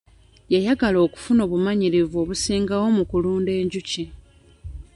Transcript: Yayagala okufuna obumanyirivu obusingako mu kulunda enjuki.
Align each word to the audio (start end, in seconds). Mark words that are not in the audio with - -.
Yayagala 0.53 0.97
okufuna 1.05 1.41
obumanyirivu 1.47 2.15
obusingako 2.23 2.87
mu 2.97 3.03
kulunda 3.11 3.51
enjuki. 3.61 4.03